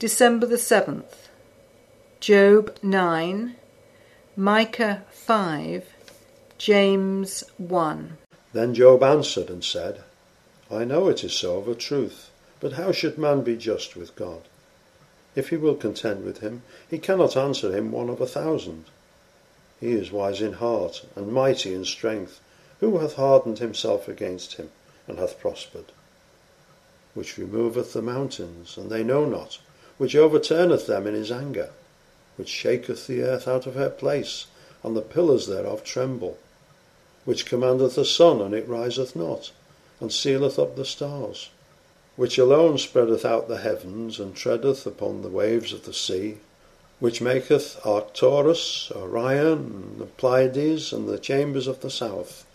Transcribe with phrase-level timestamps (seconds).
[0.00, 1.28] December the 7th,
[2.20, 3.54] Job 9,
[4.34, 5.84] Micah 5,
[6.56, 8.16] James 1.
[8.54, 10.02] Then Job answered and said,
[10.70, 14.16] I know it is so of a truth, but how should man be just with
[14.16, 14.44] God?
[15.34, 18.86] If he will contend with him, he cannot answer him one of a thousand.
[19.80, 22.40] He is wise in heart and mighty in strength.
[22.80, 24.70] Who hath hardened himself against him,
[25.06, 25.92] and hath prospered?
[27.12, 29.58] Which removeth the mountains, and they know not,
[30.00, 31.68] which overturneth them in his anger,
[32.38, 34.46] which shaketh the earth out of her place,
[34.82, 36.38] and the pillars thereof tremble,
[37.26, 39.52] which commandeth the sun, and it riseth not,
[40.00, 41.50] and sealeth up the stars,
[42.16, 46.38] which alone spreadeth out the heavens, and treadeth upon the waves of the sea,
[46.98, 52.46] which maketh Arcturus, Orion, the Pleiades, and the chambers of the south,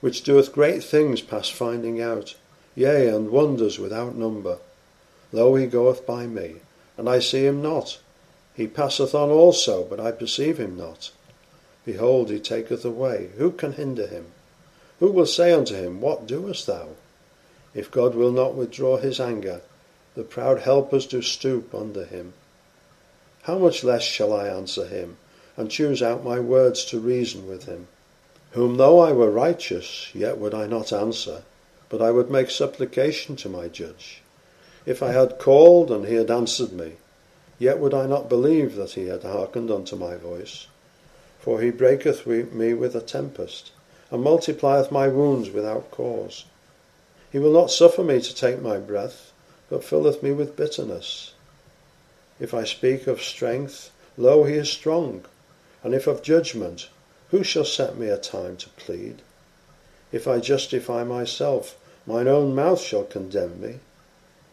[0.00, 2.34] which doeth great things past finding out,
[2.74, 4.58] yea, and wonders without number.
[5.30, 6.56] Lo, he goeth by me,
[7.00, 7.98] and I see him not.
[8.54, 11.10] He passeth on also, but I perceive him not.
[11.86, 13.30] Behold, he taketh away.
[13.38, 14.26] Who can hinder him?
[14.98, 16.88] Who will say unto him, What doest thou?
[17.72, 19.62] If God will not withdraw his anger,
[20.14, 22.34] the proud helpers do stoop under him.
[23.44, 25.16] How much less shall I answer him,
[25.56, 27.88] and choose out my words to reason with him?
[28.50, 31.44] Whom though I were righteous, yet would I not answer,
[31.88, 34.20] but I would make supplication to my judge.
[34.86, 36.92] If I had called, and he had answered me,
[37.58, 40.66] yet would I not believe that he had hearkened unto my voice.
[41.40, 43.72] For he breaketh me with a tempest,
[44.10, 46.44] and multiplieth my wounds without cause.
[47.30, 49.32] He will not suffer me to take my breath,
[49.68, 51.32] but filleth me with bitterness.
[52.40, 55.24] If I speak of strength, lo, he is strong.
[55.84, 56.88] And if of judgment,
[57.30, 59.22] who shall set me a time to plead?
[60.10, 63.80] If I justify myself, mine own mouth shall condemn me.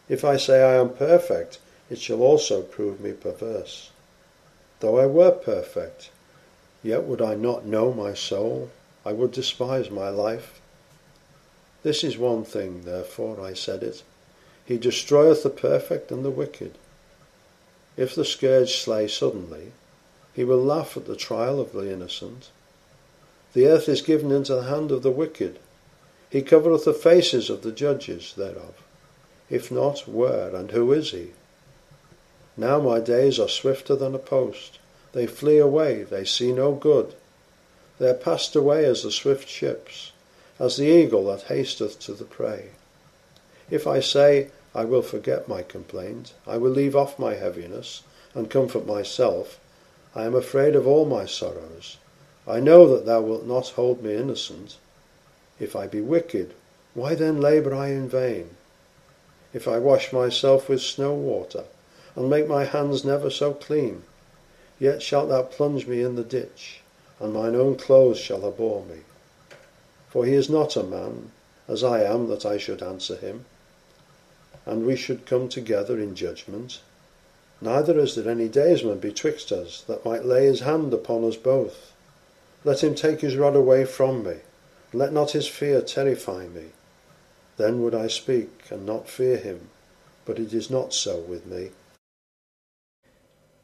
[0.08, 1.58] If I say I am perfect,
[1.90, 3.90] it shall also prove me perverse.
[4.80, 6.10] Though I were perfect,
[6.82, 8.70] yet would I not know my soul,
[9.04, 10.60] I would despise my life.
[11.82, 14.02] This is one thing, therefore I said it
[14.64, 16.76] He destroyeth the perfect and the wicked.
[17.96, 19.72] If the scourge slay suddenly,
[20.32, 22.50] he will laugh at the trial of the innocent.
[23.54, 25.58] The earth is given into the hand of the wicked.
[26.30, 28.74] He covereth the faces of the judges thereof.
[29.50, 31.32] If not, where and who is he?
[32.56, 34.78] Now my days are swifter than a post.
[35.12, 37.14] They flee away, they see no good.
[37.98, 40.12] They are passed away as the swift ships,
[40.58, 42.70] as the eagle that hasteth to the prey.
[43.70, 48.02] If I say, I will forget my complaint, I will leave off my heaviness,
[48.34, 49.58] and comfort myself,
[50.14, 51.96] I am afraid of all my sorrows.
[52.46, 54.76] I know that thou wilt not hold me innocent.
[55.58, 56.54] If I be wicked,
[56.94, 58.50] why then labour I in vain?
[59.52, 61.64] If I wash myself with snow water,
[62.14, 64.02] and make my hands never so clean,
[64.78, 66.80] yet shalt thou plunge me in the ditch,
[67.20, 69.00] and mine own clothes shall abhor me.
[70.08, 71.30] For he is not a man,
[71.66, 73.44] as I am, that I should answer him,
[74.66, 76.80] and we should come together in judgment.
[77.60, 81.92] Neither is there any daysman betwixt us that might lay his hand upon us both.
[82.64, 84.36] Let him take his rod away from me,
[84.92, 86.66] let not his fear terrify me.
[87.58, 89.70] Then would I speak and not fear him,
[90.24, 91.70] but it is not so with me.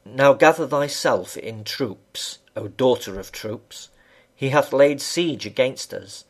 [0.04, 3.90] Now gather thyself in troops, O daughter of troops.
[4.34, 6.24] He hath laid siege against us.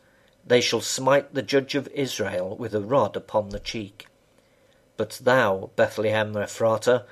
[0.46, 4.08] They shall smite the judge of Israel with a rod upon the cheek.
[4.98, 7.06] But thou, Bethlehem Ephratah,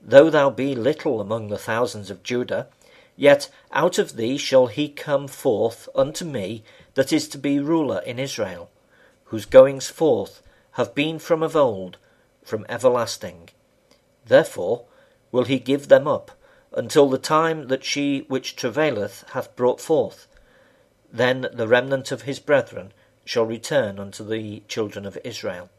[0.00, 2.68] though thou be little among the thousands of Judah,
[3.16, 6.62] yet out of thee shall he come forth unto me
[6.94, 8.70] that is to be ruler in Israel
[9.26, 10.42] whose goings forth
[10.72, 11.96] have been from of old,
[12.44, 13.48] from everlasting.
[14.24, 14.84] Therefore
[15.32, 16.30] will he give them up
[16.72, 20.26] until the time that she which travaileth hath brought forth.
[21.12, 22.92] Then the remnant of his brethren
[23.24, 25.70] shall return unto the children of Israel.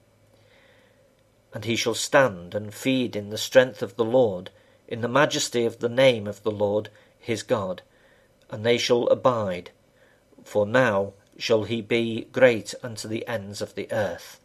[1.54, 4.50] And he shall stand and feed in the strength of the Lord,
[4.88, 6.90] in the majesty of the name of the Lord
[7.20, 7.82] his God,
[8.50, 9.72] and they shall abide.
[10.44, 14.40] For now shall he be great unto the ends of the earth.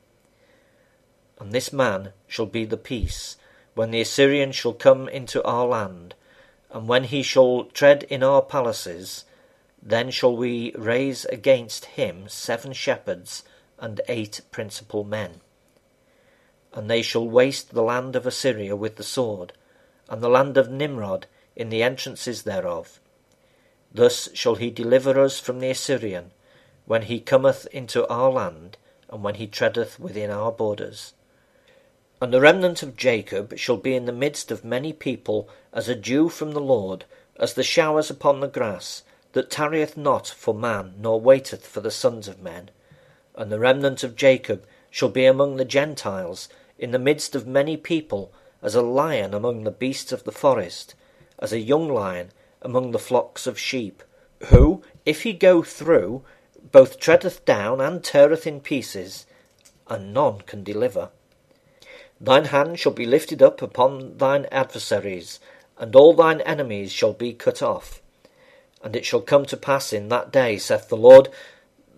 [1.39, 3.37] And this man shall be the peace,
[3.75, 6.15] when the Assyrian shall come into our land,
[6.71, 9.25] and when he shall tread in our palaces,
[9.83, 13.43] then shall we raise against him seven shepherds
[13.79, 15.41] and eight principal men.
[16.73, 19.53] And they shall waste the land of Assyria with the sword,
[20.09, 23.01] and the land of Nimrod in the entrances thereof.
[23.93, 26.31] Thus shall he deliver us from the Assyrian,
[26.87, 28.77] when he cometh into our land,
[29.09, 31.13] and when he treadeth within our borders.
[32.21, 35.95] And the remnant of Jacob shall be in the midst of many people as a
[35.95, 37.05] dew from the Lord,
[37.37, 39.03] as the showers upon the grass,
[39.33, 42.71] that tarrieth not for man, nor waiteth for the sons of men.
[43.35, 46.49] And the remnant of Jacob shall be among the Gentiles,
[46.79, 48.33] in the midst of many people,
[48.63, 50.95] as a lion among the beasts of the forest,
[51.39, 52.31] as a young lion
[52.61, 54.03] among the flocks of sheep,
[54.47, 56.23] who, if he go through,
[56.73, 59.27] both treadeth down and teareth in pieces,
[59.89, 61.11] and none can deliver.
[62.21, 65.39] Thine hand shall be lifted up upon thine adversaries,
[65.77, 68.01] and all thine enemies shall be cut off.
[68.83, 71.29] And it shall come to pass in that day, saith the Lord,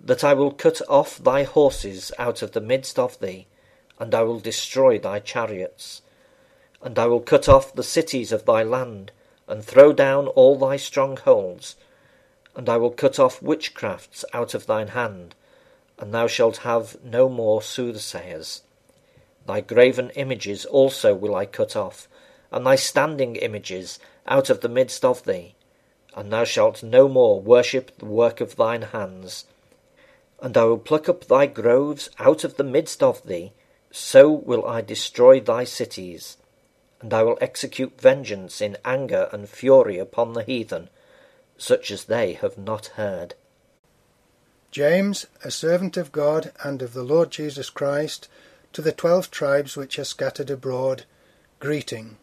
[0.02, 3.46] that I will cut off thy horses out of the midst of thee,
[3.98, 6.02] and I will destroy thy chariots.
[6.82, 9.12] And I will cut off the cities of thy land,
[9.46, 11.76] and throw down all thy strongholds.
[12.56, 15.34] And I will cut off witchcrafts out of thine hand,
[15.98, 18.62] and thou shalt have no more soothsayers.
[19.46, 22.08] Thy graven images also will I cut off,
[22.50, 25.54] and thy standing images out of the midst of thee,
[26.14, 29.44] and thou shalt no more worship the work of thine hands.
[30.40, 33.52] And I will pluck up thy groves out of the midst of thee,
[33.90, 36.36] so will I destroy thy cities.
[37.00, 40.88] And I will execute vengeance in anger and fury upon the heathen,
[41.56, 43.34] such as they have not heard.
[44.70, 48.28] James, a servant of God and of the Lord Jesus Christ,
[48.72, 51.04] to the twelve tribes which are scattered abroad,
[51.60, 52.16] greeting.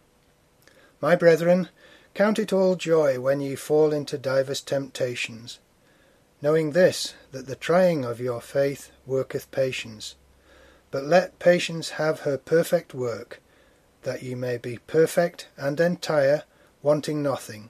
[0.99, 1.69] My brethren,
[2.13, 5.59] count it all joy when ye fall into divers temptations,
[6.41, 10.15] knowing this, that the trying of your faith worketh patience.
[10.91, 13.39] But let patience have her perfect work,
[14.03, 16.43] that ye may be perfect and entire,
[16.81, 17.69] wanting nothing.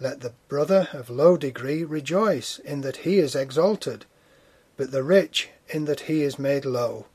[0.00, 4.06] Let the brother of low degree rejoice in that he is exalted,
[4.76, 7.06] but the rich in that he is made low,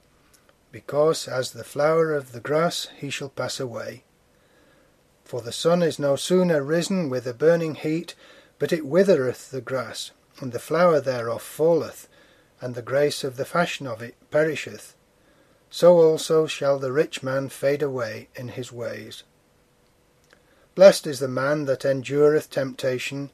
[0.71, 4.03] because as the flower of the grass he shall pass away.
[5.25, 8.15] For the sun is no sooner risen with a burning heat,
[8.57, 12.07] but it withereth the grass, and the flower thereof falleth,
[12.61, 14.95] and the grace of the fashion of it perisheth.
[15.69, 19.23] So also shall the rich man fade away in his ways.
[20.79, 23.31] Blessed is the man that endureth temptation,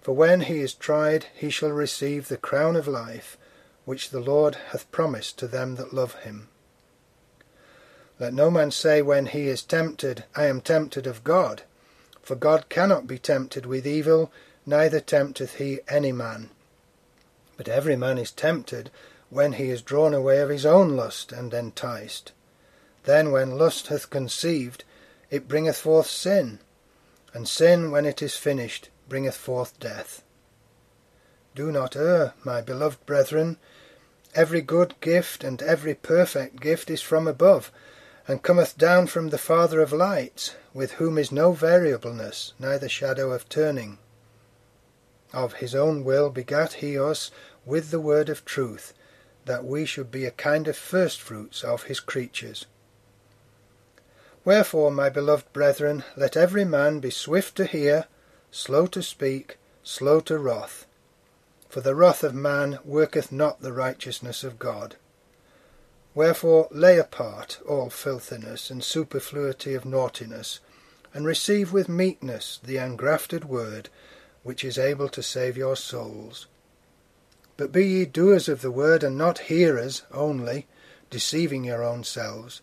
[0.00, 3.38] for when he is tried he shall receive the crown of life,
[3.84, 6.48] which the Lord hath promised to them that love him.
[8.18, 11.62] Let no man say when he is tempted, I am tempted of God.
[12.22, 14.32] For God cannot be tempted with evil,
[14.66, 16.50] neither tempteth he any man.
[17.56, 18.90] But every man is tempted
[19.28, 22.32] when he is drawn away of his own lust and enticed.
[23.04, 24.82] Then when lust hath conceived,
[25.30, 26.58] it bringeth forth sin,
[27.32, 30.22] and sin, when it is finished, bringeth forth death.
[31.54, 33.58] Do not err, my beloved brethren.
[34.34, 37.72] Every good gift and every perfect gift is from above,
[38.28, 43.32] and cometh down from the Father of lights, with whom is no variableness, neither shadow
[43.32, 43.98] of turning.
[45.32, 47.30] Of his own will begat he us
[47.64, 48.94] with the word of truth,
[49.44, 52.66] that we should be a kind of firstfruits of his creatures.
[54.44, 58.06] Wherefore, my beloved brethren, let every man be swift to hear,
[58.50, 60.86] slow to speak, slow to wrath.
[61.68, 64.96] For the wrath of man worketh not the righteousness of God.
[66.14, 70.60] Wherefore lay apart all filthiness and superfluity of naughtiness,
[71.12, 73.88] and receive with meekness the engrafted word,
[74.42, 76.46] which is able to save your souls.
[77.56, 80.66] But be ye doers of the word, and not hearers only,
[81.10, 82.62] deceiving your own selves.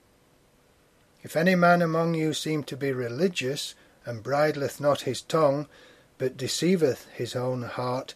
[1.23, 3.75] If any man among you seem to be religious,
[4.05, 5.67] and bridleth not his tongue,
[6.17, 8.15] but deceiveth his own heart,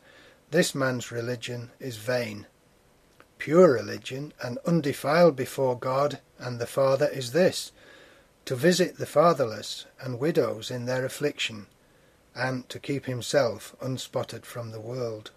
[0.52, 2.48] this man's religion is vain.
[3.38, 7.72] Pure religion and undefiled before God and the Father is this
[8.46, 11.66] to visit the fatherless and widows in their affliction,
[12.36, 15.32] and to keep himself unspotted from the world.